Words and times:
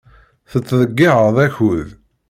Tettḍeyyiɛeḍ 0.51 1.37
akud. 1.45 1.87